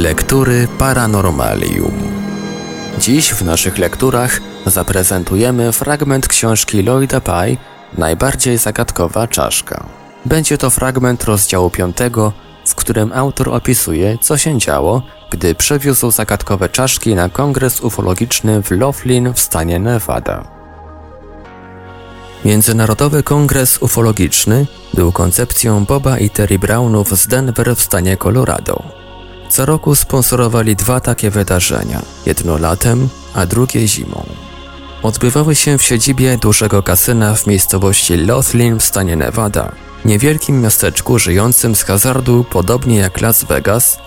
[0.00, 1.92] Lektury Paranormalium.
[2.98, 7.56] Dziś w naszych lekturach zaprezentujemy fragment książki Lloyda Pye
[7.98, 9.86] Najbardziej zagadkowa czaszka.
[10.24, 11.96] Będzie to fragment rozdziału 5,
[12.66, 18.70] w którym autor opisuje, co się działo, gdy przewiózł zagadkowe czaszki na kongres ufologiczny w
[18.70, 20.44] Laughlin w stanie Nevada.
[22.44, 28.99] Międzynarodowy Kongres Ufologiczny był koncepcją Boba i Terry Brownów z Denver w stanie Colorado.
[29.50, 34.24] Co roku sponsorowali dwa takie wydarzenia, jedno latem, a drugie zimą.
[35.02, 39.72] Odbywały się w siedzibie dużego kasyna w miejscowości Laughlin w stanie Nevada,
[40.04, 43.98] niewielkim miasteczku żyjącym z hazardu podobnie jak Las Vegas,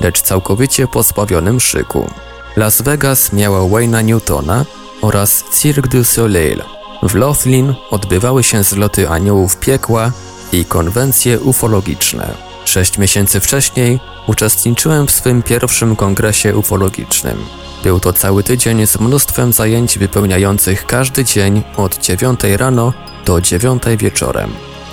[0.00, 2.10] lecz całkowicie pozbawionym szyku.
[2.56, 4.64] Las Vegas miała Wayne'a Newtona
[5.00, 6.62] oraz Cirque du Soleil.
[7.02, 10.12] W Laughlin odbywały się zloty aniołów piekła
[10.52, 12.51] i konwencje ufologiczne.
[12.64, 17.38] Sześć miesięcy wcześniej uczestniczyłem w swym pierwszym kongresie ufologicznym.
[17.84, 22.92] Był to cały tydzień z mnóstwem zajęć wypełniających każdy dzień od 9 rano
[23.24, 24.50] do 9 wieczorem.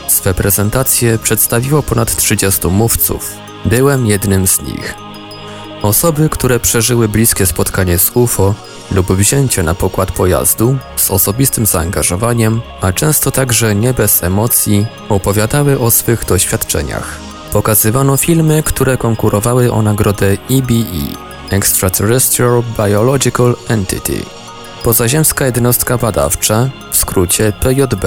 [0.07, 3.33] Swe prezentacje przedstawiło ponad 30 mówców.
[3.65, 4.95] Byłem jednym z nich.
[5.81, 8.55] Osoby, które przeżyły bliskie spotkanie z UFO
[8.91, 15.79] lub wzięcie na pokład pojazdu z osobistym zaangażowaniem, a często także nie bez emocji, opowiadały
[15.79, 17.28] o swych doświadczeniach.
[17.53, 21.17] Pokazywano filmy, które konkurowały o nagrodę EBE
[21.49, 24.23] Extraterrestrial Biological Entity.
[24.83, 28.05] Pozaziemska jednostka badawcza, w skrócie PJB,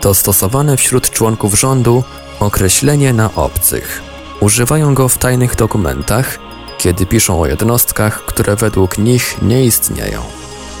[0.00, 2.04] to stosowane wśród członków rządu
[2.40, 4.02] określenie na obcych.
[4.40, 6.38] Używają go w tajnych dokumentach,
[6.78, 10.22] kiedy piszą o jednostkach, które według nich nie istnieją.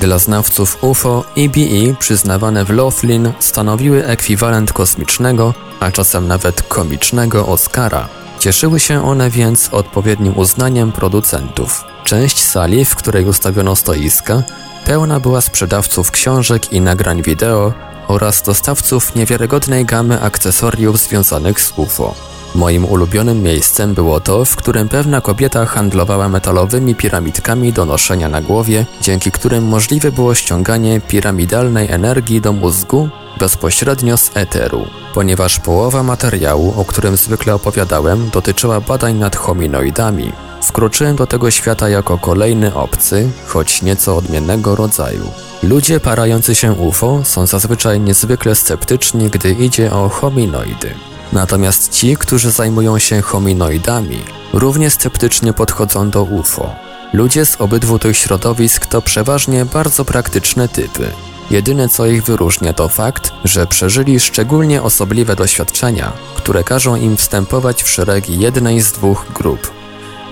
[0.00, 8.08] Dla znawców UFO EBE przyznawane w Laughlin stanowiły ekwiwalent kosmicznego, a czasem nawet komicznego Oscara.
[8.38, 11.84] Cieszyły się one więc odpowiednim uznaniem producentów.
[12.04, 14.42] Część sali, w której ustawiono stoiska,
[14.84, 17.72] pełna była sprzedawców książek i nagrań wideo
[18.08, 22.35] oraz dostawców niewiarygodnej gamy akcesoriów związanych z UFO.
[22.56, 28.40] Moim ulubionym miejscem było to, w którym pewna kobieta handlowała metalowymi piramidkami do noszenia na
[28.40, 33.08] głowie, dzięki którym możliwe było ściąganie piramidalnej energii do mózgu
[33.38, 34.86] bezpośrednio z eteru.
[35.14, 41.88] Ponieważ połowa materiału, o którym zwykle opowiadałem, dotyczyła badań nad hominoidami, wkroczyłem do tego świata
[41.88, 45.30] jako kolejny obcy, choć nieco odmiennego rodzaju.
[45.62, 50.94] Ludzie parający się UFO są zazwyczaj niezwykle sceptyczni, gdy idzie o hominoidy.
[51.32, 54.18] Natomiast ci, którzy zajmują się hominoidami,
[54.52, 56.74] równie sceptycznie podchodzą do UFO.
[57.12, 61.10] Ludzie z obydwu tych środowisk to przeważnie bardzo praktyczne typy.
[61.50, 67.82] Jedyne co ich wyróżnia to fakt, że przeżyli szczególnie osobliwe doświadczenia, które każą im wstępować
[67.82, 69.70] w szeregi jednej z dwóch grup.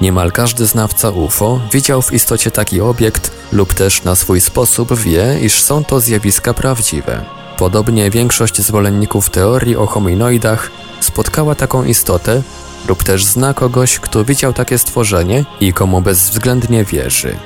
[0.00, 5.38] Niemal każdy znawca UFO widział w istocie taki obiekt lub też na swój sposób wie,
[5.42, 7.43] iż są to zjawiska prawdziwe.
[7.56, 10.70] Podobnie większość zwolenników teorii o hominoidach
[11.00, 12.42] spotkała taką istotę
[12.88, 17.36] lub też zna kogoś, kto widział takie stworzenie i komu bezwzględnie wierzy.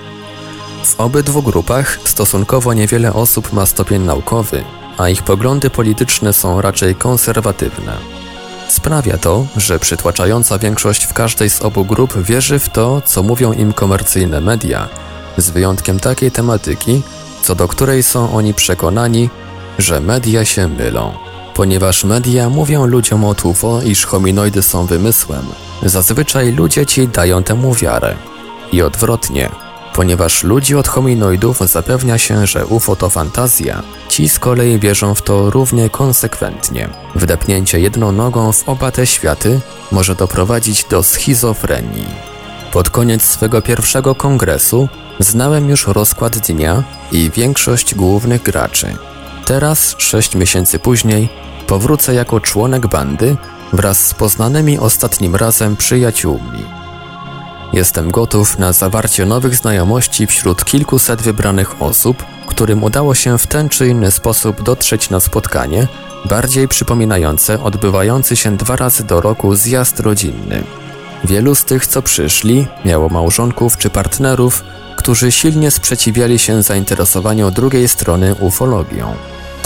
[0.85, 4.65] W obydwu grupach stosunkowo niewiele osób ma stopień naukowy,
[4.99, 7.97] a ich poglądy polityczne są raczej konserwatywne.
[8.69, 13.53] Sprawia to, że przytłaczająca większość w każdej z obu grup wierzy w to, co mówią
[13.53, 14.89] im komercyjne media,
[15.37, 17.03] z wyjątkiem takiej tematyki,
[17.43, 19.31] co do której są oni przekonani,
[19.79, 21.13] że media się mylą.
[21.55, 25.47] Ponieważ media mówią ludziom o UFO, iż hominoidy są wymysłem,
[25.83, 28.17] zazwyczaj ludzie ci dają temu wiarę.
[28.73, 29.51] I odwrotnie.
[29.95, 35.23] Ponieważ ludzi od hominoidów zapewnia się, że UFO to fantazja, ci z kolei wierzą w
[35.23, 36.89] to równie konsekwentnie.
[37.15, 39.61] Wdepnięcie jedną nogą w oba te światy
[39.93, 42.07] może doprowadzić do schizofrenii.
[42.73, 48.97] Pod koniec swego pierwszego kongresu znałem już rozkład dnia i większość głównych graczy.
[49.49, 51.29] Teraz, sześć miesięcy później,
[51.67, 53.37] powrócę jako członek bandy
[53.73, 56.65] wraz z poznanymi ostatnim razem przyjaciółmi.
[57.73, 63.69] Jestem gotów na zawarcie nowych znajomości wśród kilkuset wybranych osób, którym udało się w ten
[63.69, 65.89] czy inny sposób dotrzeć na spotkanie,
[66.25, 70.65] bardziej przypominające odbywający się dwa razy do roku zjazd rodzinny.
[71.25, 74.65] Wielu z tych, co przyszli, miało małżonków czy partnerów,
[74.97, 79.17] którzy silnie sprzeciwiali się zainteresowaniu drugiej strony ufologią.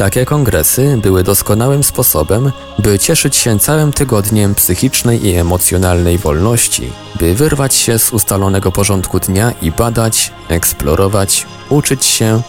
[0.03, 7.35] Takie kongresy były doskonałym sposobem, by cieszyć się całym tygodniem psychicznej i emocjonalnej wolności, by
[7.35, 12.43] wyrwać się z ustalonego porządku dnia i badać, eksplorować, uczyć się,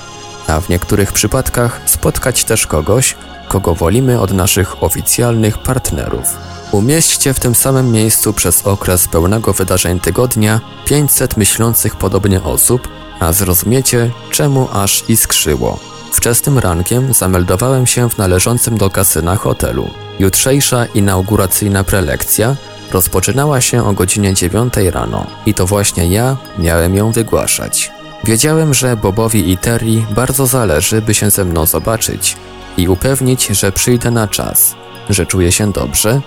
[0.47, 3.15] a w niektórych przypadkach spotkać też kogoś,
[3.47, 6.37] kogo wolimy od naszych oficjalnych partnerów.
[6.71, 12.87] Umieśćcie w tym samym miejscu przez okres pełnego wydarzeń tygodnia 500 myślących podobnie osób,
[13.19, 15.92] a zrozumiecie, czemu aż iskrzyło.
[16.13, 19.89] Wczesnym rankiem zameldowałem się w należącym do kasyna hotelu.
[20.19, 22.55] Jutrzejsza inauguracyjna prelekcja
[22.91, 27.91] rozpoczynała się o godzinie 9 rano i to właśnie ja miałem ją wygłaszać.
[28.23, 32.37] Wiedziałem, że Bobowi i Terry bardzo zależy, by się ze mną zobaczyć
[32.77, 34.75] i upewnić, że przyjdę na czas,
[35.09, 36.21] że czuję się dobrze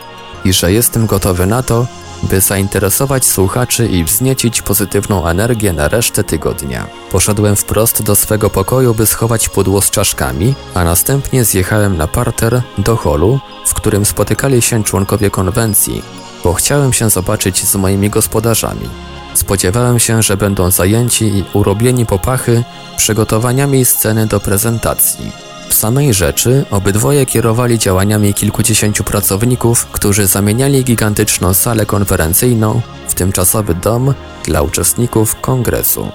[0.45, 1.87] i że jestem gotowy na to,
[2.23, 6.87] by zainteresować słuchaczy i wzniecić pozytywną energię na resztę tygodnia.
[7.11, 12.63] Poszedłem wprost do swego pokoju, by schować pudło z czaszkami, a następnie zjechałem na parter
[12.79, 16.03] do holu, w którym spotykali się członkowie konwencji,
[16.45, 18.89] bo chciałem się zobaczyć z moimi gospodarzami.
[19.35, 22.65] Spodziewałem się, że będą zajęci i urobieni popachy
[22.97, 25.46] przygotowaniami sceny do prezentacji.
[25.69, 33.75] W samej rzeczy obydwoje kierowali działaniami kilkudziesięciu pracowników, którzy zamieniali gigantyczną salę konferencyjną w tymczasowy
[33.75, 34.15] dom
[34.45, 36.13] dla uczestników kongresu.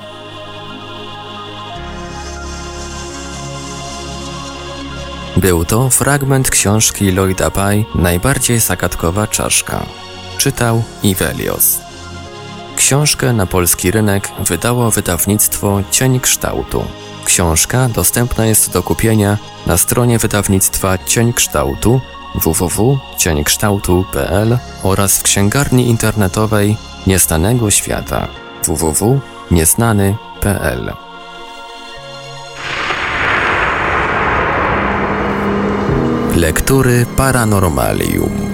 [5.38, 9.86] Był to fragment książki Lloyda Pye Najbardziej zagadkowa czaszka.
[10.38, 11.80] Czytał Ivelios.
[12.76, 16.84] Książkę na polski rynek wydało wydawnictwo Cień Kształtu.
[17.32, 19.38] Książka dostępna jest do kupienia
[19.68, 22.02] na stronie wydawnictwa Cień Kształtu
[22.36, 28.28] www.cieńkształtu.pl oraz w księgarni internetowej Nieznanego Świata
[28.64, 30.94] www.nieznany.pl
[36.36, 38.51] Lektury Paranormalium